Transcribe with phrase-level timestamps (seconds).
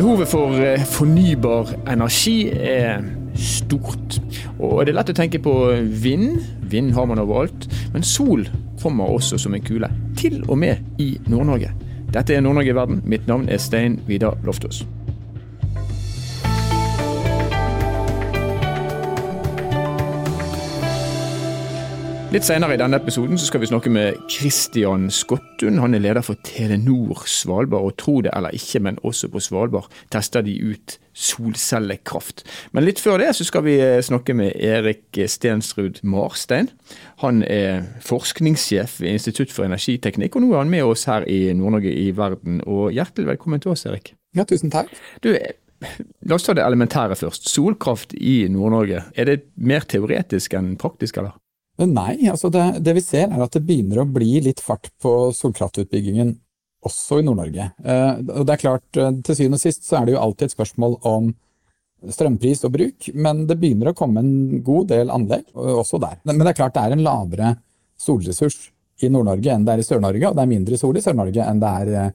[0.00, 3.02] Behovet for eh, fornybar energi er
[3.36, 4.14] stort.
[4.56, 5.52] Og det er lett å tenke på
[6.00, 6.38] vind.
[6.72, 7.66] Vind har man overalt.
[7.92, 8.46] Men sol
[8.80, 9.90] kommer også som en kule.
[10.16, 11.74] Til og med i Nord-Norge.
[12.16, 13.04] Dette er Nord-Norge i verden.
[13.04, 14.86] Mitt navn er Stein Vidar Loftaas.
[22.30, 25.80] Litt senere i denne episoden så skal vi snakke med Christian Skottun.
[25.82, 27.88] Han er leder for Telenor Svalbard.
[27.88, 32.44] Og tro det eller ikke, men også på Svalbard tester de ut solcellekraft.
[32.70, 36.70] Men litt før det så skal vi eh, snakke med Erik Stensrud Marstein.
[37.24, 41.48] Han er forskningssjef ved Institutt for energiteknikk, og nå er han med oss her i
[41.50, 42.62] Nord-Norge i verden.
[42.62, 44.14] Og hjertelig velkommen til oss, Erik.
[44.38, 44.94] Ja, tusen takk.
[45.26, 45.34] Du,
[46.28, 47.50] La oss ta det elementære først.
[47.50, 51.40] Solkraft i Nord-Norge, er det mer teoretisk enn praktisk, eller?
[51.80, 55.30] Nei, altså det, det, vi ser er at det begynner å bli litt fart på
[55.36, 56.34] solkraftutbyggingen
[56.84, 57.70] også i Nord-Norge.
[57.84, 60.48] Eh, og det er klart, eh, Til syvende og sist så er det jo alltid
[60.48, 61.30] et spørsmål om
[62.08, 66.16] strømpris og bruk, men det begynner å komme en god del anlegg også der.
[66.24, 67.54] Men det er klart det er en lavere
[68.00, 68.70] solressurs
[69.04, 71.60] i Nord-Norge enn det er i Sør-Norge, og det er mindre sol i Sør-Norge enn
[71.60, 72.10] det er eh,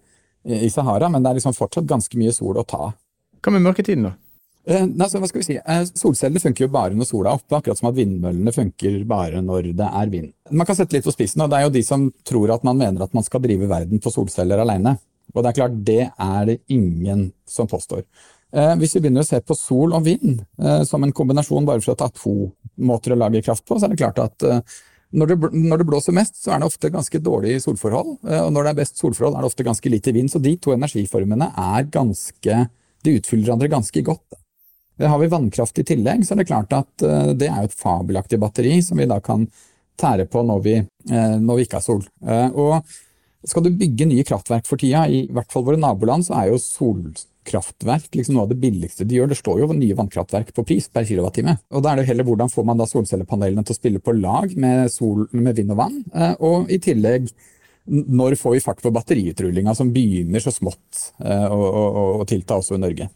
[0.66, 2.91] i Sahara, men det er liksom fortsatt ganske mye sol å ta.
[3.41, 4.16] Hva med mørketiden, da?
[4.66, 5.55] Eh, så hva skal vi si?
[5.58, 9.41] Eh, solcellene funker jo bare når sola er oppe, akkurat som at vindmøllene funker bare
[9.45, 10.31] når det er vind.
[10.49, 12.80] Man kan sette litt på spissen, og det er jo de som tror at man
[12.80, 14.97] mener at man skal drive verden på solceller alene.
[15.35, 18.05] Og det er klart, det er det ingen som påstår.
[18.55, 20.41] Eh, hvis vi begynner å se på sol og vind
[20.88, 22.33] som en kombinasjon bare for å ta to
[22.81, 24.45] måter å lage kraft på, så er det klart at
[25.16, 28.17] når det, blåser mest, så er det ofte ganske dårlig solforhold.
[28.25, 30.31] Og når det er best solforhold, er det ofte ganske lite vind.
[30.31, 32.57] Så de to energiformene er ganske
[33.05, 34.39] De utfyller hverandre ganske godt.
[35.03, 38.39] Har vi vannkraft i tillegg, så er det klart at eh, det er et fabelaktig
[38.39, 39.43] batteri som vi da kan
[39.99, 42.05] tære på når vi, eh, når vi ikke har sol.
[42.23, 42.95] Eh, og
[43.45, 46.61] skal du bygge nye kraftverk for tida, i hvert fall våre naboland, så er jo
[46.63, 49.33] solkraftverk liksom noe av det billigste de gjør.
[49.33, 51.57] Det står jo nye vannkraftverk på pris per kilowattime.
[51.75, 54.56] Og da er det heller hvordan får man da solcellepanelene til å spille på lag
[54.56, 56.00] med, sol, med vind og vann,
[56.39, 57.27] og i tillegg
[57.85, 62.57] når får vi fart på batteriutrullinga som begynner så smått eh, å, å, å, tilta
[62.57, 63.09] også i Norge?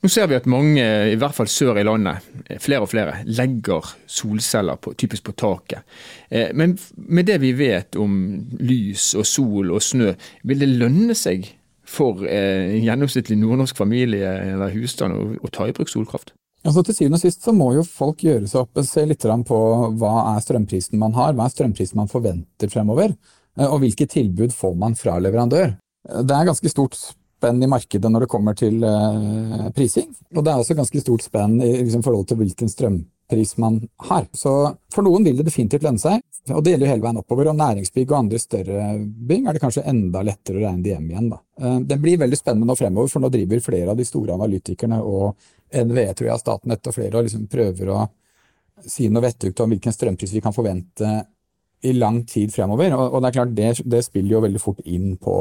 [0.00, 2.26] Nå ser vi at mange, i hvert fall sør i landet,
[2.60, 5.88] flere og flere, legger solceller på, typisk på taket.
[6.28, 6.76] Eh, men
[7.08, 8.18] med det vi vet om
[8.60, 10.12] lys og sol og snø,
[10.44, 11.48] vil det lønne seg
[11.90, 16.34] for en gjennomsnittlig nordnorsk familie eller husstand å, å ta i bruk solkraft?
[16.60, 19.58] Altså Til syvende og sist så må jo folk gjøre seg opp se litt på
[19.96, 23.14] hva er strømprisen man har, hva er strømprisen man forventer fremover.
[23.58, 25.72] Eh, og hvilke tilbud får man fra leverandør.
[26.08, 30.44] Eh, det er ganske stort spenn i markedet når det kommer til uh, prising, og
[30.44, 33.78] det er også ganske stort spenn i liksom, forhold til hvilken strømpris man
[34.10, 34.26] har.
[34.36, 34.52] Så
[34.92, 36.20] for noen vil det definitivt lønne seg,
[36.52, 37.48] og det gjelder jo hele veien oppover.
[37.48, 41.08] Og næringsbygg og andre større bygg er det kanskje enda lettere å regne det hjem
[41.08, 41.32] igjen.
[41.32, 41.40] Da.
[41.88, 45.48] Det blir veldig spennende nå fremover, for nå driver flere av de store analytikerne og
[45.72, 48.04] NVE, tror jeg, Statnett og flere, og liksom prøver å
[48.84, 51.22] si noe vettugt om hvilken strømpris vi kan forvente
[51.82, 52.92] i lang tid fremover.
[52.96, 55.36] Og, og det er klart, det, det, spiller jo veldig fort inn på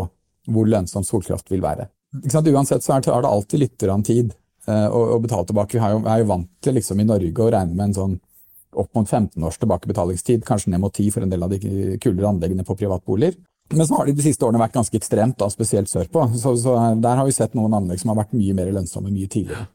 [0.49, 1.89] hvor lønnsom solkraft vil være.
[2.33, 3.77] Uansett så tar det alltid litt
[4.07, 4.31] tid
[4.67, 5.77] eh, å, å, betale tilbake.
[5.77, 8.17] Vi er jo, er jo vant til liksom, i Norge å regne med en sånn
[8.79, 11.59] opp mot 15 års tilbakebetalingstid, kanskje ned mot 10 for en del av de
[12.01, 13.37] kulere anleggene på privatboliger.
[13.73, 16.25] Men så har de de siste årene vært ganske ekstremt, da, spesielt sørpå.
[16.37, 19.29] Så, så der har vi sett noen anlegg som har vært mye mer lønnsomme mye
[19.29, 19.67] tidligere.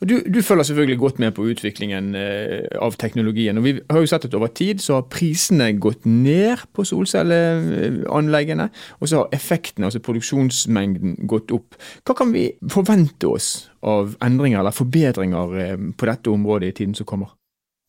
[0.00, 3.58] Du, du, følger selvfølgelig godt med på utviklingen eh, av teknologien.
[3.58, 8.70] og Vi har jo sett at over tid så har prisene gått ned på solcelleanleggene.
[9.00, 11.78] Og så har effekten, altså produksjonsmengden, gått opp.
[12.04, 16.96] Hva kan vi forvente oss av endringer eller forbedringer eh, på dette området i tiden
[16.98, 17.39] som kommer?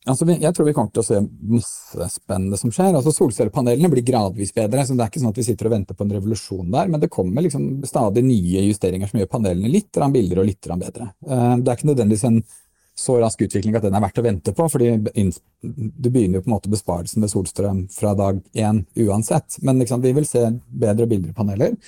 [0.02, 1.18] Altså, jeg tror vi kommer til å se
[1.54, 2.96] masse spennende som skjer.
[2.98, 4.82] Altså, Solcellepanelene blir gradvis bedre.
[4.82, 7.00] så Det er ikke sånn at vi sitter og venter på en revolusjon der, men
[7.00, 11.12] det kommer liksom stadig nye justeringer som gjør panelene litt billigere og litt bedre.
[11.22, 12.42] Eh, det er ikke nødvendigvis en
[12.98, 14.90] så rask utvikling at den er verdt å vente på, fordi
[15.62, 19.56] du begynner jo på en måte besparelsen med solstrøm fra dag én uansett.
[19.62, 21.78] Men liksom, vi vil se bedre og billigere paneler.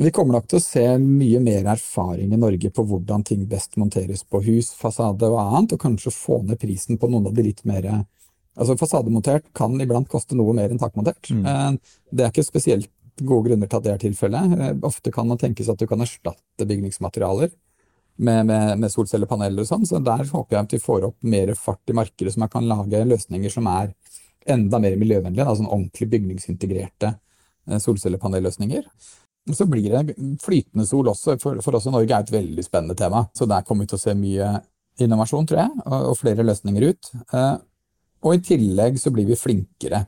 [0.00, 3.76] Vi kommer nok til å se mye mer erfaring i Norge på hvordan ting best
[3.76, 7.46] monteres på hus, fasade og annet, og kanskje få ned prisen på noen av de
[7.50, 7.90] litt mer
[8.52, 11.30] Altså Fasademontert kan iblant koste noe mer enn takmontert.
[11.32, 11.46] Mm.
[11.48, 12.90] Eh, det er ikke spesielt
[13.24, 14.56] gode grunner til at det er tilfellet.
[14.58, 17.48] Eh, ofte kan man tenke seg at du kan erstatte bygningsmaterialer
[18.16, 21.54] med, med, med solcellepaneler og sånn, så der håper jeg at vi får opp mer
[21.56, 23.94] fart i markedet, så man kan lage løsninger som er
[24.52, 28.84] enda mer miljøvennlige, altså ordentlig bygningsintegrerte eh, solcellepanelløsninger.
[29.50, 33.24] Så blir det flytende sol også, for, for i Norge er et veldig spennende tema.
[33.34, 34.52] Så der kommer vi til å se mye
[35.02, 37.10] innovasjon, tror jeg, og, og flere løsninger ut.
[37.34, 37.54] Eh,
[38.22, 40.04] og i tillegg så blir vi flinkere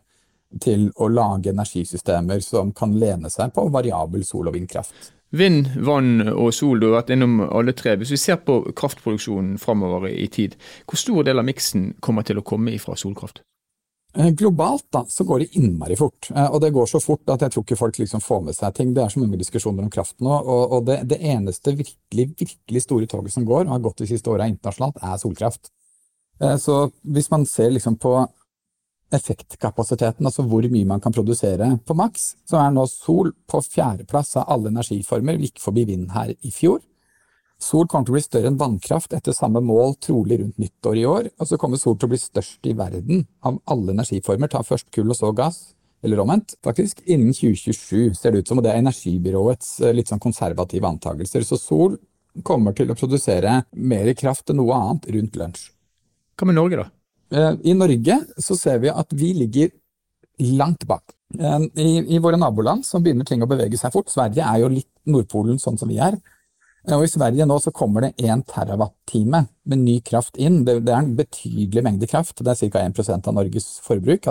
[0.62, 5.10] til å lage energisystemer som kan lene seg på variabel sol- og vindkraft.
[5.34, 7.96] Vind, vann og sol, du har vært innom alle tre.
[7.98, 10.54] Hvis vi ser på kraftproduksjonen framover i tid,
[10.86, 13.42] hvor stor del av miksen kommer til å komme ifra solkraft?
[14.16, 17.42] Eh, globalt da, så går det innmari fort, eh, og det går så fort at
[17.42, 18.92] jeg tror ikke folk liksom får med seg ting.
[18.94, 23.08] Det er så mange diskusjoner om kraft nå, og, det, det, eneste virkelig, virkelig store
[23.10, 25.72] toget som går, og har gått de siste åra internasjonalt, er solkraft.
[26.38, 28.14] Eh, så hvis man ser liksom på
[29.14, 34.36] effektkapasiteten, altså hvor mye man kan produsere på maks, så er nå sol på fjerdeplass
[34.38, 36.78] av alle energiformer, Vi gikk forbi vind her i fjor.
[37.64, 41.06] Sol kommer til å bli større enn vannkraft etter samme mål trolig rundt nyttår i
[41.08, 44.60] år, og så kommer sol til å bli størst i verden av alle energiformer, ta
[44.66, 45.62] først kull og så gass,
[46.04, 50.10] eller omvendt, faktisk, innen 2027 ser det ut som, og det er energibyråets eh, litt
[50.12, 51.46] sånn konservative antakelser.
[51.48, 51.96] Så sol
[52.44, 55.70] kommer til å produsere mer kraft enn noe annet rundt lunsj.
[56.36, 56.90] Hva med Norge, da?
[57.32, 59.72] Eh, I Norge så ser vi at vi ligger
[60.58, 61.16] langt bak.
[61.38, 64.12] Eh, I, I, våre naboland så begynner ting å bevege seg fort.
[64.12, 66.20] Sverige er jo litt Nordpolen sånn som vi er.
[66.92, 70.64] Og I Sverige nå så kommer det 1 terawatt-time med ny kraft inn.
[70.66, 72.42] Det, det, er en betydelig mengde kraft.
[72.44, 72.82] Det er ca.
[72.84, 74.28] 1% av Norges forbruk.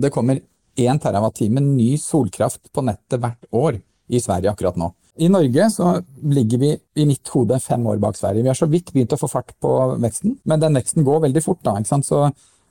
[0.00, 0.40] Det kommer
[0.80, 3.76] 1 terawatt-time ny solkraft på nettet hvert år
[4.08, 4.88] i Sverige akkurat nå.
[5.20, 5.90] I Norge så
[6.32, 8.42] ligger vi i mitt hode fem år bak Sverige.
[8.42, 11.42] Vi har så vidt begynt å få fart på veksten, men den veksten går veldig
[11.44, 11.60] fort.
[11.62, 12.08] da, ikke sant?
[12.08, 12.30] Så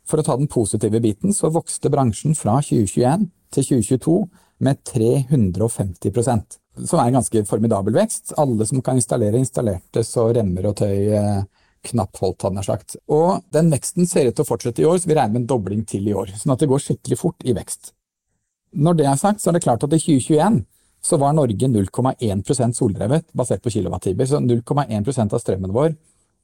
[0.09, 4.15] For å ta den positive biten, så vokste bransjen fra 2021 til 2022
[4.65, 8.33] med 350 som er en ganske formidabel vekst.
[8.39, 11.43] Alle som kan installere, installerte så remmer og tøy eh,
[11.89, 12.97] knapt holdt, hadde jeg sagt.
[13.11, 15.53] Og den veksten ser ut til å fortsette i år, så vi regner med en
[15.53, 16.33] dobling til i år.
[16.39, 17.93] Sånn at det går skikkelig fort i vekst.
[18.79, 20.61] Når det er sagt, så er det klart at i 2021
[21.01, 24.27] så var Norge 0,1% soldrevet, basert på kilowattimer.
[24.27, 25.93] Så 0,1% av strømmen vår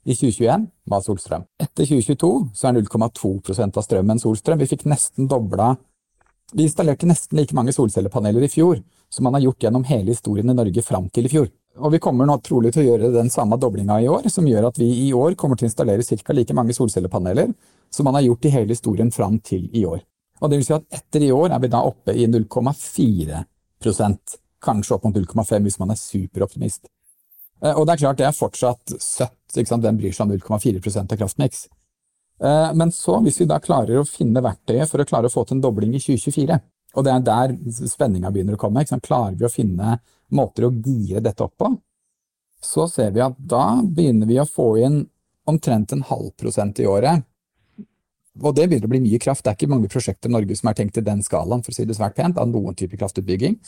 [0.06, 1.44] i 2021 var solstrøm.
[1.60, 4.62] Etter 2022 så er 0,2% av strømmen solstrøm.
[4.62, 5.76] Vi fikk nesten dobla
[6.54, 8.78] Vi installerte nesten like mange solcellepaneler i fjor
[9.10, 11.48] som man har gjort gjennom hele historien i Norge fram til i fjor.
[11.76, 14.70] Og vi kommer nå trolig til å gjøre den samme doblinga i år, som gjør
[14.70, 16.34] at vi i år kommer til å installere ca.
[16.34, 17.52] like mange solcellepaneler
[17.92, 20.00] som man har gjort i hele historien fram til i år.
[20.42, 23.44] Og det vil si at etter i år er vi da oppe i 0,4
[24.66, 26.88] kanskje opp mot 0,5 hvis man er superoptimist.
[27.64, 31.20] Eh, og det er klart det er fortsatt søtt, hvem bryr seg om 0,4% av
[31.20, 31.68] kraftmiks?
[32.44, 35.46] Eh, men så, hvis vi da klarer å finne verktøyet for å klare å få
[35.46, 36.60] til en dobling i 2024,
[36.96, 37.56] og det er der
[37.92, 40.00] spenninga begynner å komme, klarer vi å finne
[40.36, 41.70] måter å gire dette opp på,
[42.64, 45.04] så ser vi at da begynner vi å få inn
[45.46, 47.26] omtrent en halv prosent i året.
[48.42, 49.44] Og det begynner å bli mye kraft.
[49.46, 51.78] Det er ikke mange prosjekter i Norge som er tenkt i den skalaen, for å
[51.78, 53.60] si det svært pent, av noen type kraftutbygging.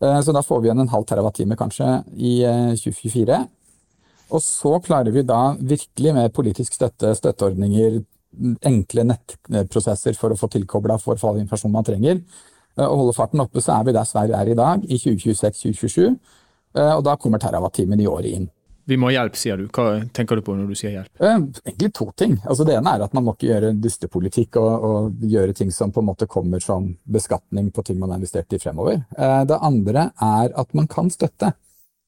[0.00, 2.38] Eh, så da får vi igjen en halv terawatt-time kanskje i
[2.78, 3.40] 2024.
[3.40, 3.48] Eh,
[4.28, 7.98] og så klarer vi da virkelig med politisk støtte, støtteordninger,
[8.68, 12.20] enkle nettprosesser for å få tilkobla for all informasjon man trenger,
[12.84, 16.14] og holde farten oppe, så er vi der Sverige er i dag, i 2026-2027.
[16.78, 18.46] Og da kommer terawatt-timen i året inn.
[18.88, 19.66] Vi må ha hjelp, sier du.
[19.68, 21.10] Hva tenker du på når du sier hjelp?
[21.20, 22.38] Eh, egentlig to ting.
[22.48, 25.92] Altså det ene er at man må ikke gjøre dystepolitikk og, og gjøre ting som
[25.92, 29.02] på en måte kommer som beskatning på ting man har investert i fremover.
[29.12, 31.52] Eh, det andre er at man kan støtte.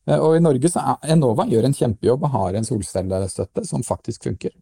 [0.09, 3.85] Eh, og i Norge så er Enova gjør en kjempejobb og har en solcellestøtte som
[3.85, 4.57] faktisk funker.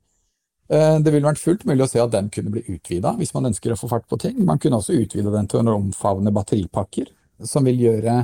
[0.69, 3.73] Det ville vært fullt mulig å se at den kunne bli utvida hvis man ønsker
[3.73, 4.35] å få fart på ting.
[4.45, 7.07] Man kunne også utvide den til å omfavne batteripakker,
[7.41, 8.19] som vil gjøre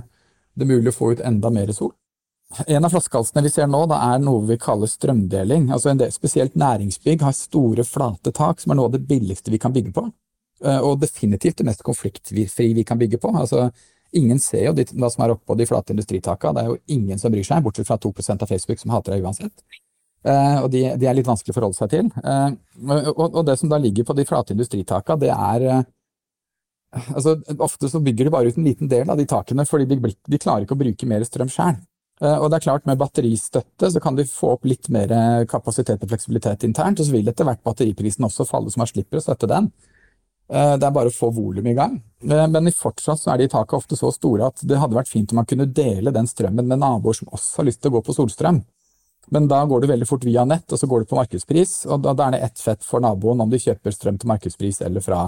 [0.55, 1.95] det mulig å få ut enda mer sol.
[2.67, 5.71] En av flaskehalsene vi ser nå, er noe vi kaller strømdeling.
[5.75, 9.51] Altså en del, Spesielt næringsbygg har store, flate tak, som er noe av det billigste
[9.51, 10.05] vi kan bygge på.
[10.65, 13.33] Eh, og definitivt det mest konfliktfri vi kan bygge på.
[13.41, 13.71] Altså,
[14.15, 16.53] ingen ser jo hva som er oppå de flate industritaka.
[16.55, 19.27] Det er jo ingen som bryr seg, bortsett fra 2% av Facebook som hater deg
[19.27, 19.67] uansett.
[20.25, 22.07] Uh, og de, de, er litt vanskelig å forholde seg til.
[22.25, 22.55] Uh,
[23.13, 25.83] og, og, det som da ligger på de flate industritaka, det er uh,
[27.13, 30.15] altså, Ofte så bygger de bare ut en liten del av de takene, fordi de,
[30.15, 31.77] de klarer ikke å bruke mer strøm sjøl.
[32.23, 35.11] Eh, og det er klart Med batteristøtte så kan de få opp litt mer
[35.51, 39.19] kapasitet og fleksibilitet internt, og så vil etter hvert batteriprisen også falle, så man slipper
[39.19, 39.73] å støtte den.
[40.53, 41.97] Eh, det er bare å få volumet i gang.
[42.25, 45.33] Eh, men fortsatt så er de takene ofte så store at det hadde vært fint
[45.33, 48.05] om man kunne dele den strømmen med naboer som også har lyst til å gå
[48.05, 48.61] på solstrøm.
[49.33, 51.85] Men da går du veldig fort via nett, og så går du på markedspris.
[51.89, 54.83] Og da, da er det ett fett for naboen om de kjøper strøm til markedspris
[54.85, 55.21] eller fra,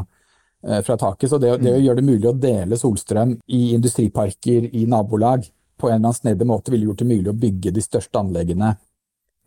[0.60, 1.30] fra taket.
[1.30, 5.88] Så det, det å gjøre det mulig å dele solstrøm i industriparker, i nabolag, på
[5.88, 8.74] en eller annen snedig måte ville gjort det mulig å bygge de største anleggene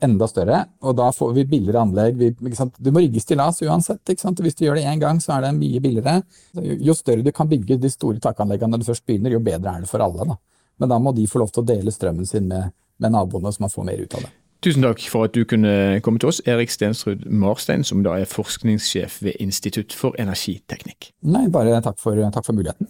[0.03, 2.19] enda større, og da får vi billigere anlegg.
[2.19, 2.29] Vi,
[2.77, 3.99] du må rigge stillas uansett.
[4.07, 6.21] Hvis du gjør det én gang, så er det mye billigere.
[6.55, 9.83] Jo større du kan bygge de store takanleggene når du først begynner, jo bedre er
[9.83, 10.29] det for alle.
[10.31, 10.37] Da.
[10.79, 13.65] Men da må de få lov til å dele strømmen sin med, med naboene, så
[13.65, 14.31] man får mer ut av det.
[14.59, 18.27] Tusen takk for at du kunne komme til oss, Erik Stensrud Marstein, som da er
[18.27, 21.13] forskningssjef ved Institutt for energiteknikk.
[21.23, 22.89] Nei, bare takk for, takk for muligheten.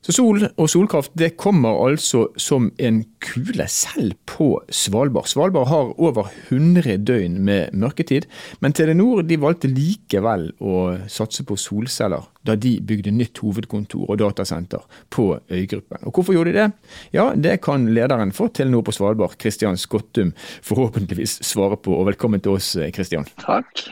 [0.00, 5.28] Så sol og solkraft det kommer altså som en kule selv på Svalbard.
[5.28, 8.24] Svalbard har over 100 døgn med mørketid,
[8.64, 14.22] men Telenor de valgte likevel å satse på solceller da de bygde nytt hovedkontor og
[14.22, 16.00] datasenter på øygruppen.
[16.08, 16.70] Og Hvorfor gjorde de det?
[17.12, 20.32] Ja, Det kan lederen for Telenor på Svalbard, Kristian Skottum,
[20.64, 21.92] forhåpentligvis svare på.
[21.92, 23.28] Og velkommen til oss, Kristian.
[23.36, 23.90] Takk.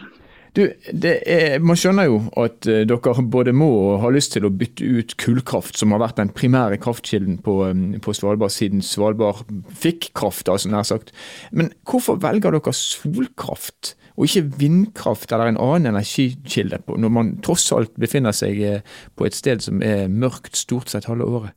[0.57, 4.53] Du, er, Man skjønner jo at uh, dere både må og har lyst til å
[4.55, 9.45] bytte ut kullkraft, som har vært den primære kraftkilden på, um, på Svalbard siden Svalbard
[9.79, 11.13] fikk kraft, altså nær sagt.
[11.53, 17.69] Men hvorfor velger dere solkraft, og ikke vindkraft eller en annen energikilde, når man tross
[17.77, 21.55] alt befinner seg uh, på et sted som er mørkt stort sett halve året?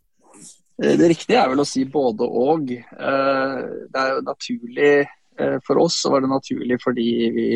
[0.82, 2.70] Eh, det riktige er vel å si både og.
[2.72, 5.21] Det er jo naturlig Eh,
[5.68, 7.48] for oss så var det naturlig fordi vi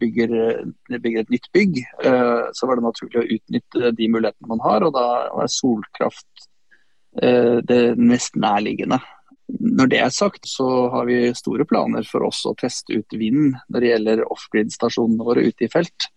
[0.00, 0.32] bygger,
[0.98, 1.78] bygger, et nytt bygg.
[2.04, 5.06] Eh, så var det naturlig å utnytte de mulighetene man har, og da
[5.36, 6.46] var solkraft
[7.22, 9.00] eh, det mest nærliggende.
[9.50, 13.56] Når det er sagt, så har vi store planer for oss å teste ut vind
[13.68, 16.10] når det gjelder off-grid-stasjonene våre ute i felt.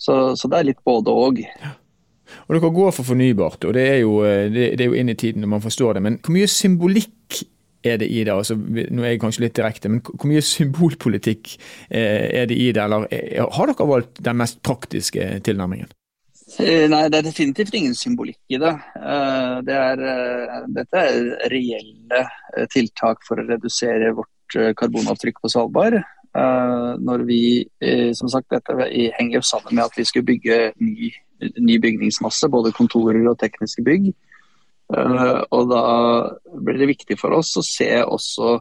[0.00, 1.40] Så, så, det er litt både og.
[2.46, 5.18] Og Dere går for fornybart, og det er, jo, det, det er jo inn i
[5.18, 6.04] tiden når man forstår det.
[6.06, 7.42] Men hvor mye symbolikk
[7.84, 8.32] er det i det?
[8.32, 11.54] Altså, nå er jeg kanskje litt direkte, men hvor mye symbolpolitikk
[11.88, 12.82] eh, er det i det?
[12.82, 15.90] Eller eh, har dere valgt den mest praktiske tilnærmingen?
[16.58, 18.74] Eh, nei, det er definitivt ingen symbolikk i det.
[19.66, 20.04] det er,
[20.74, 22.24] dette er reelle
[22.72, 26.00] tiltak for å redusere vårt karbonavtrykk på Svalbard.
[26.30, 27.42] Når vi,
[28.14, 28.74] som sagt, Dette
[29.16, 31.08] henger jo sammen med at vi skulle bygge ny,
[31.58, 34.10] ny bygningsmasse, både kontorer og tekniske bygg.
[34.90, 35.84] Uh, og da
[36.66, 38.56] blir det viktig for oss å se også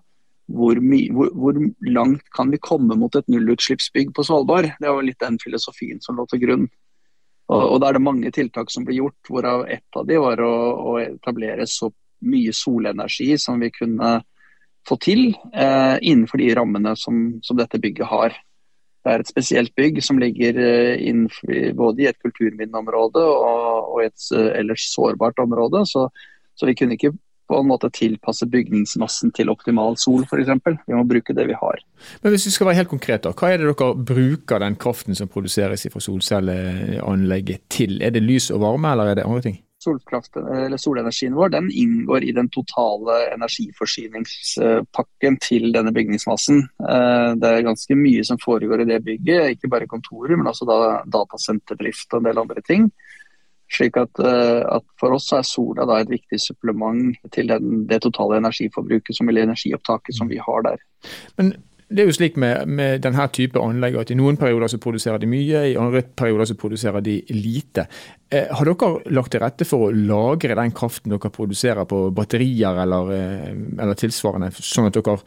[0.49, 0.79] hvor,
[1.13, 4.71] hvor, hvor, langt kan vi komme mot et nullutslippsbygg på Svalbard.
[4.81, 6.67] Det var litt den filosofien som lå til grunn.
[7.49, 10.41] Og, og Da er det mange tiltak som blir gjort, hvorav ett av de var
[10.45, 10.53] å,
[10.93, 11.91] å etablere så
[12.25, 14.19] mye solenergi som vi kunne
[14.87, 18.37] få til uh, innenfor de rammene som, som dette bygget har.
[18.99, 24.03] Det er et spesielt bygg som ligger eh, innenfor, både i et kulturminneområde og, og
[24.03, 25.85] et eh, ellers sårbart område.
[25.87, 26.09] Så,
[26.55, 27.13] så, vi kunne ikke
[27.49, 30.51] på en måte tilpasse bygningsmassen til optimal sol f.eks.
[30.85, 31.81] Vi må bruke det vi har.
[32.21, 35.17] Men hvis vi skal være helt konkret, da, Hva er det dere bruker den kraften
[35.17, 38.01] som produseres fra solcelleanlegget til?
[38.03, 39.57] Er det lys og varme, eller er det andre ting?
[39.79, 46.57] Solenergien vår den inngår i den totale energiforsyningspakken til denne bygningsmassen.
[46.83, 50.65] Eh, det er ganske mye som foregår i det bygget, ikke bare kontorer, men også
[51.07, 52.83] datasenterdrift og en del andre ting.
[53.69, 58.01] Slik at, eh, at For oss er sola da et viktig supplement til den, det
[58.01, 60.77] totale energiforbruket som, eller energiopptaket som vi har der.
[61.37, 61.53] Men
[61.89, 65.21] det er jo slik med, med denne type anlegg at i noen perioder så produserer
[65.21, 67.87] de mye, i andre perioder så produserer de lite.
[68.29, 72.83] Eh, har dere lagt til rette for å lagre den kraften dere produserer på batterier
[72.83, 73.49] eller, eh,
[73.81, 75.17] eller tilsvarende, sånn at dere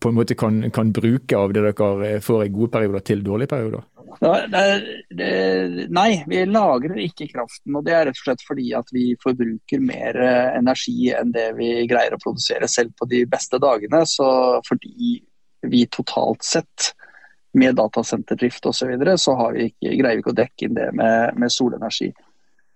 [0.00, 3.24] på en måte kan, kan, bruke av det dere eh, får i gode perioder til
[3.26, 3.84] dårlige perioder?
[4.20, 7.76] Nei, vi lagrer ikke kraften.
[7.76, 11.50] og Det er rett og slett fordi at vi forbruker mer eh, energi enn det
[11.60, 14.02] vi greier å produsere selv på de beste dagene.
[14.08, 14.28] Så
[14.66, 15.20] fordi
[15.66, 16.92] vi totalt sett
[17.52, 20.90] med datasenterdrift osv., så, videre, så vi ikke, greier vi ikke å dekke inn det
[20.96, 22.12] med, med solenergi.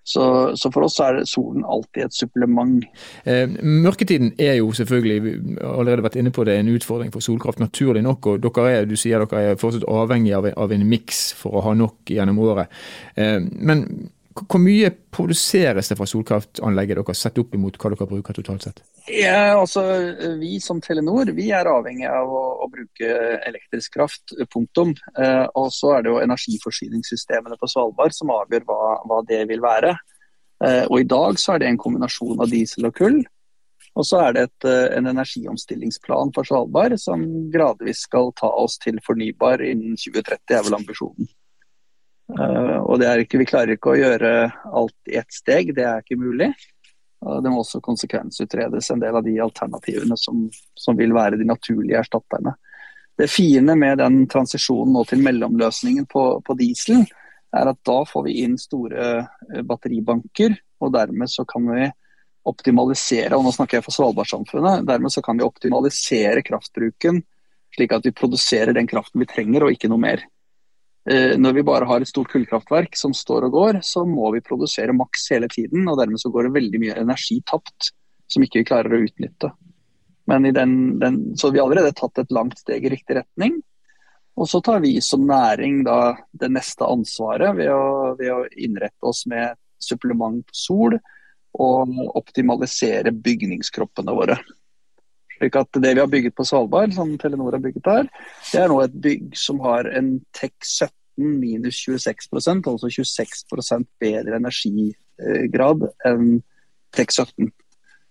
[0.06, 2.82] Så, så, for oss er solen alltid et supplement.
[3.24, 8.02] Eh, mørketiden er jo selvfølgelig, allerede vært inne på det, en utfordring for solkraft, naturlig
[8.04, 8.26] nok.
[8.26, 11.64] og dere er, Du sier dere er fortsatt avhengig av, av en miks for å
[11.70, 12.68] ha nok gjennom året.
[13.16, 13.86] Eh, men
[14.34, 18.80] hvor mye produseres det fra solkraftanlegget dere sett opp imot hva dere bruker totalt sett?
[19.06, 19.82] Ja, altså,
[20.40, 23.12] Vi som Telenor vi er avhengig av å, å bruke
[23.46, 24.94] elektrisk kraft, punktum.
[25.20, 29.62] Eh, og så er det jo energiforsyningssystemene på Svalbard som avgjør hva, hva det vil
[29.62, 29.94] være.
[30.64, 33.22] Eh, og I dag så er det en kombinasjon av diesel og kull.
[33.94, 37.22] Og så er det et, eh, en energiomstillingsplan for Svalbard som
[37.54, 41.30] gradvis skal ta oss til fornybar innen 2030, er vel ambisjonen.
[42.34, 44.30] Uh, og ikke, Vi klarer ikke å gjøre
[44.74, 46.52] alt i ett steg, det er ikke mulig.
[47.24, 50.42] Det må også konsekvensutredes en del av de alternativene som,
[50.76, 52.52] som, vil være de naturlige erstatterne.
[53.16, 57.06] Det fine med den transisjonen nå til mellomløsningen på, på diesel,
[57.54, 61.86] er at da får vi inn store uh, batteribanker, og dermed så kan vi
[62.44, 67.22] optimalisere og nå snakker jeg for Svalbardsamfunnet, dermed så kan vi optimalisere kraftbruken
[67.74, 70.22] slik at vi produserer den kraften vi trenger og ikke noe mer.
[71.10, 74.44] Eh, når vi bare har et stort kullkraftverk som står og går, så må vi
[74.44, 75.84] produsere maks hele tiden.
[75.88, 77.92] og Dermed så går det veldig mye energi tapt
[78.30, 79.52] som ikke vi klarer å utnytte.
[80.30, 83.58] Men den, den, så vi har allerede tatt et langt steg i riktig retning.
[84.40, 89.04] Og så tar vi som næring da det neste ansvaret ved å, ved å innrette
[89.06, 90.98] oss med supplement sol.
[91.54, 94.34] og optimalisere bygningskroppene våre.
[95.34, 98.08] Slik at Det vi har bygget på Svalbard, som Telenor har bygget der,
[98.52, 104.38] det er nå et bygg som har en TEK 17 minus 26% altså 26% bedre
[104.38, 106.40] energigrad enn
[106.94, 107.52] TEK 17.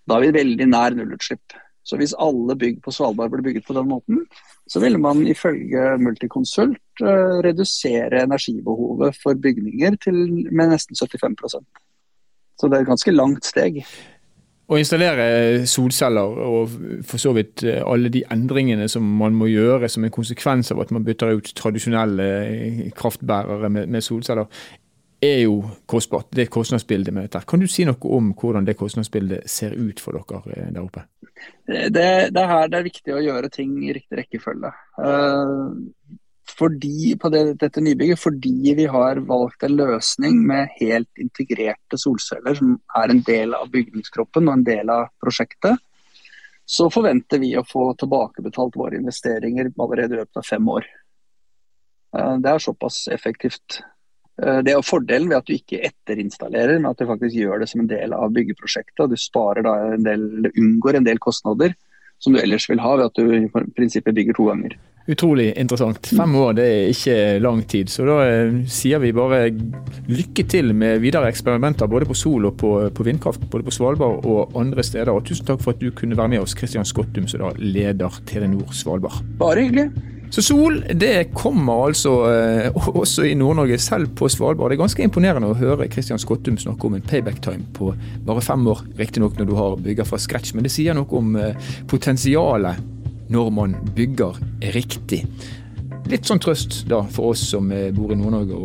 [0.08, 1.56] Da er vi veldig nær nullutslipp.
[1.84, 4.22] Så hvis alle bygg på Svalbard ble bygget på den måten,
[4.72, 10.20] så ville man ifølge Multiconsult uh, redusere energibehovet for bygninger til,
[10.52, 11.60] med nesten 75%
[12.60, 13.82] Så det er et ganske langt steg.
[14.64, 19.90] Å installere solceller og for så vidt eh, alle de endringene som man må gjøre
[19.92, 24.48] som en konsekvens av at man bytter ut tradisjonelle eh, kraftbærere med, med solceller,
[25.24, 26.30] er jo kostbart.
[26.36, 27.44] Det kostnadsbildet med dette.
[27.48, 31.06] Kan du si noe om hvordan det kostnadsbildet ser ut for dere eh, der oppe?
[31.68, 31.92] Det,
[32.32, 34.72] det er her det er viktig å gjøre ting i riktig rekkefølge.
[36.50, 42.58] Fordi, på det, dette nybygget fordi vi har valgt en løsning med helt integrerte solceller
[42.60, 45.80] som er en del av bygningskroppen og en del av prosjektet,
[46.66, 50.86] så forventer vi å få tilbakebetalt våre investeringer allerede i løpet av fem år.
[52.18, 53.80] Eh, det er såpass effektivt.
[54.42, 57.72] Eh, det er fordelen ved at du ikke etterinstallerer, men at du faktisk gjør det
[57.72, 59.00] som en del av byggeprosjektet.
[59.04, 61.76] og Du sparer da en del, unngår en del kostnader
[62.24, 64.76] som du ellers vil ha ved at du i prinsippet bygger to ganger.
[65.04, 66.08] Utrolig interessant.
[66.16, 67.92] Fem år det er ikke lang tid.
[67.92, 69.50] Så da eh, sier vi bare
[70.08, 73.44] lykke til med videre eksperimenter både på sol og på, på, vindkraft.
[73.52, 75.12] Både på Svalbard og andre steder.
[75.12, 78.22] Og tusen takk for at du kunne være med oss, Kristian Skottum, som da leder
[78.30, 79.20] Telenor Svalbard.
[79.42, 79.90] Bare hyggelig.
[80.34, 84.72] Så sol det kommer altså eh, også i Nord-Norge, selv på Svalbard.
[84.72, 87.92] Det er ganske imponerende å høre Kristian Skottum snakke om en payback time på
[88.26, 88.82] bare fem år.
[88.98, 92.82] Riktignok når du har bygger fra scratch, men det sier noe om eh, potensialet
[93.34, 94.42] når man bygger
[94.74, 95.22] riktig.
[96.10, 98.58] Litt sånn trøst da for oss som eh, bor i Nord-Norge,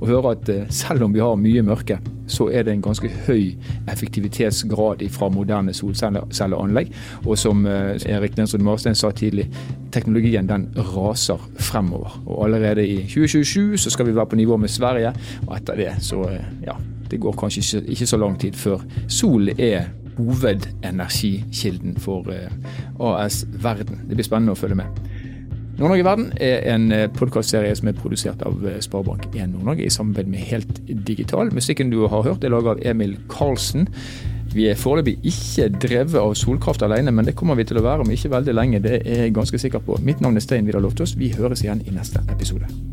[0.00, 3.08] å høre at eh, selv om vi har mye mørke, så er det en ganske
[3.26, 3.54] høy
[3.88, 6.92] effektivitetsgrad fra moderne solcelleanlegg.
[7.24, 9.48] Og som eh, Erik Nensrud Marstein sa tidlig,
[9.94, 12.20] teknologien den raser fremover.
[12.26, 15.14] Og allerede i 2027 så skal vi være på nivå med Sverige,
[15.46, 16.24] og etter det så
[16.64, 16.76] ja,
[17.10, 22.50] det går kanskje ikke, så lang tid før sol er hovedenergikilden for eh,
[23.00, 24.02] AS Verden.
[24.08, 24.98] Det blir spennende å følge med.
[25.78, 30.32] Nord-Norge Verden er en eh, podkastserie som er produsert av eh, Sparebank1 Nord-Norge i samarbeid
[30.32, 31.52] med Helt Digital.
[31.54, 33.86] Musikken du har hørt er laget av Emil Karlsen.
[34.50, 38.02] Vi er foreløpig ikke drevet av solkraft alene, men det kommer vi til å være
[38.02, 38.82] om ikke veldig lenge.
[38.82, 40.02] Det er jeg ganske sikker på.
[40.02, 41.14] Mitt navn er Stein Vidar Loftaas.
[41.20, 42.87] Vi høres igjen i neste episode.